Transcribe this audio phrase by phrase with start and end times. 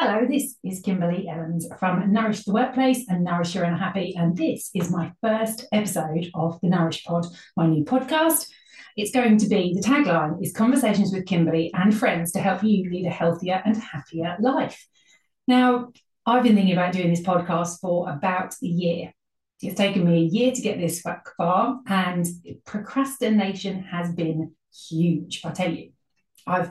[0.00, 4.36] Hello, this is Kimberly Ellens from Nourish the Workplace and Nourish Your Inner Happy, and
[4.36, 8.46] this is my first episode of the Nourish Pod, my new podcast.
[8.96, 12.88] It's going to be the tagline is conversations with Kimberly and friends to help you
[12.88, 14.86] lead a healthier and happier life.
[15.48, 15.88] Now,
[16.24, 19.12] I've been thinking about doing this podcast for about a year.
[19.60, 21.02] It's taken me a year to get this
[21.36, 22.24] far, and
[22.64, 25.40] procrastination has been huge.
[25.44, 25.90] I tell you,
[26.46, 26.70] I've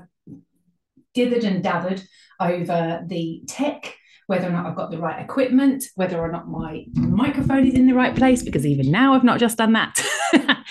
[1.18, 2.06] dithered and dathered
[2.39, 3.96] over the tech,
[4.28, 7.88] whether or not I've got the right equipment, whether or not my microphone is in
[7.88, 10.00] the right place, because even now I've not just done that,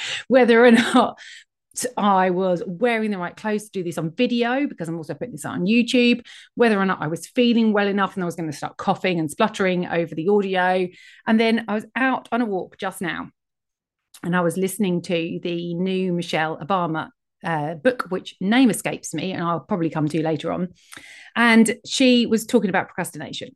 [0.29, 1.19] whether or not
[1.97, 5.33] I was wearing the right clothes to do this on video because I'm also putting
[5.33, 8.51] this on YouTube, whether or not I was feeling well enough and I was going
[8.51, 10.89] to start coughing and spluttering over the audio.
[11.27, 13.31] And then I was out on a walk just now
[14.23, 17.11] and I was listening to the new Michelle Obama
[17.45, 20.69] uh, book, which name escapes me, and I'll probably come to later on.
[21.35, 23.51] And she was talking about procrastination.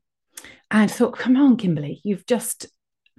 [0.70, 2.66] And I thought, come on, Kimberly, you've just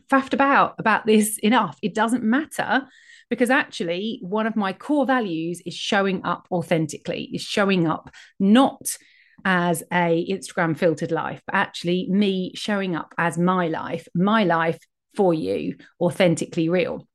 [0.09, 1.77] faffed about about this enough.
[1.81, 2.87] It doesn't matter
[3.29, 8.97] because actually, one of my core values is showing up authentically, is showing up not
[9.45, 14.79] as a Instagram filtered life, but actually me showing up as my life, my life
[15.15, 17.07] for you, authentically real.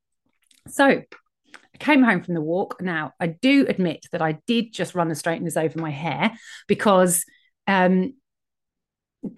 [0.68, 1.02] So
[1.74, 2.80] I came home from the walk.
[2.80, 6.32] Now, I do admit that I did just run the straighteners over my hair
[6.66, 7.24] because
[7.66, 8.14] um,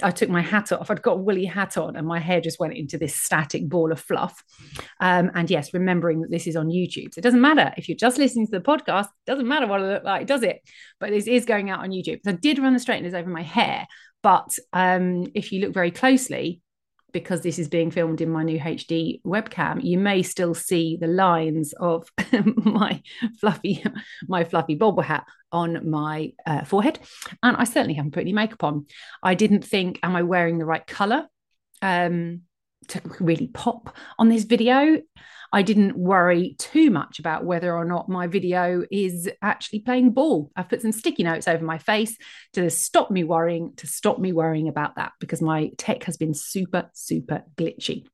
[0.02, 0.91] I took my hat off.
[0.91, 3.92] I'd got a woolly hat on, and my hair just went into this static ball
[3.92, 4.42] of fluff.
[5.00, 7.96] Um, and yes, remembering that this is on YouTube, so it doesn't matter if you're
[7.96, 9.06] just listening to the podcast.
[9.06, 10.61] It doesn't matter what I look like, does it?
[11.00, 12.20] But this is going out on YouTube.
[12.24, 13.86] So I did run the straighteners over my hair,
[14.22, 16.61] but um, if you look very closely,
[17.12, 21.06] because this is being filmed in my new HD webcam, you may still see the
[21.06, 22.11] lines of
[22.56, 23.03] my
[23.41, 23.83] fluffy,
[24.28, 26.98] my fluffy bobble hat on my uh, forehead,
[27.42, 28.86] and I certainly haven't put any makeup on.
[29.23, 31.27] I didn't think, am I wearing the right color
[31.81, 32.42] um,
[32.89, 35.01] to really pop on this video?
[35.53, 40.51] I didn't worry too much about whether or not my video is actually playing ball.
[40.57, 42.17] I've put some sticky notes over my face
[42.53, 46.35] to stop me worrying, to stop me worrying about that because my tech has been
[46.35, 48.05] super, super glitchy.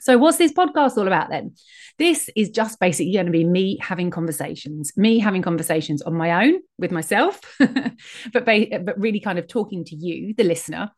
[0.00, 1.54] So, what's this podcast all about then?
[1.98, 6.46] This is just basically going to be me having conversations, me having conversations on my
[6.46, 10.90] own with myself, but, ba- but really kind of talking to you, the listener,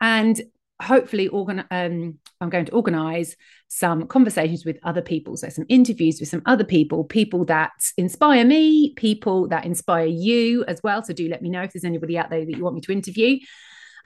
[0.00, 0.40] and
[0.82, 3.36] hopefully organ- um, i'm going to organize
[3.74, 5.34] some conversations with other people.
[5.34, 10.62] So some interviews with some other people people that inspire me people that inspire you
[10.66, 11.02] as well.
[11.02, 12.92] So do let me know if there's anybody out there that you want me to
[12.92, 13.38] interview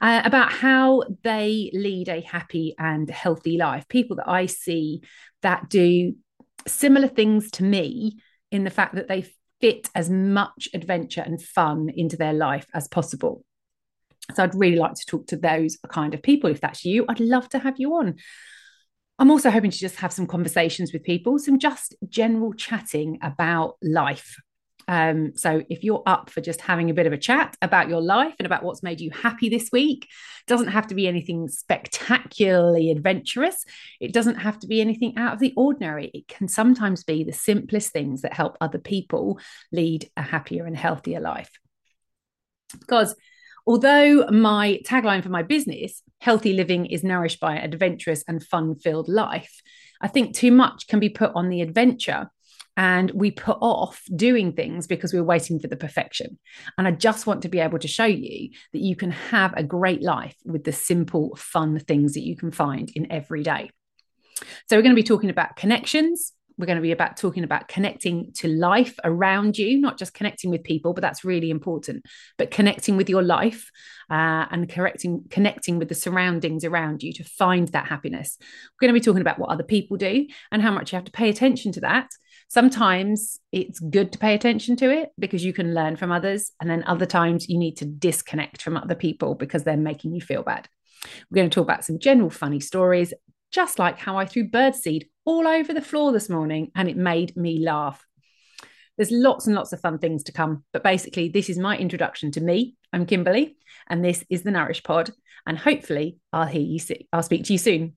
[0.01, 3.89] uh, about how they lead a happy and healthy life.
[3.89, 5.03] People that i see
[5.43, 6.15] that do
[6.69, 8.19] similar things to me
[8.53, 9.27] in the fact that they
[9.61, 13.45] fit as much adventure and fun into their life as possible
[14.35, 16.51] so I'd really like to talk to those kind of people.
[16.51, 18.17] If that's you, I'd love to have you on.
[19.19, 23.77] I'm also hoping to just have some conversations with people, some just general chatting about
[23.83, 24.37] life.
[24.89, 28.01] Um, so if you're up for just having a bit of a chat about your
[28.01, 30.07] life and about what's made you happy this week,
[30.47, 33.65] doesn't have to be anything spectacularly adventurous.
[34.01, 36.11] It doesn't have to be anything out of the ordinary.
[36.15, 39.41] It can sometimes be the simplest things that help other people
[39.73, 41.51] lead a happier and healthier life.
[42.79, 43.17] Because
[43.67, 48.77] Although my tagline for my business, healthy living is nourished by an adventurous and fun
[48.77, 49.61] filled life,
[50.01, 52.31] I think too much can be put on the adventure
[52.77, 56.39] and we put off doing things because we're waiting for the perfection.
[56.77, 59.63] And I just want to be able to show you that you can have a
[59.63, 63.71] great life with the simple, fun things that you can find in every day.
[64.69, 67.69] So, we're going to be talking about connections, we're going to be about talking about
[67.69, 72.05] connecting to life around you, not just connecting with people, but that's really important,
[72.39, 73.71] but connecting with your life
[74.11, 78.39] uh, and correcting, connecting with the surroundings around you to find that happiness.
[78.41, 81.05] We're going to be talking about what other people do and how much you have
[81.05, 82.09] to pay attention to that.
[82.49, 86.53] Sometimes it's good to pay attention to it because you can learn from others.
[86.61, 90.21] And then other times you need to disconnect from other people because they're making you
[90.21, 90.69] feel bad.
[91.31, 93.13] We're going to talk about some general funny stories,
[93.53, 97.37] just like how I threw birdseed all over the floor this morning and it made
[97.37, 98.05] me laugh.
[98.97, 102.31] There's lots and lots of fun things to come, but basically, this is my introduction
[102.33, 102.77] to me.
[102.93, 103.57] I'm Kimberly,
[103.89, 105.11] and this is the Nourish Pod.
[105.47, 106.79] And hopefully, I'll hear you.
[106.79, 107.97] See- I'll speak to you soon.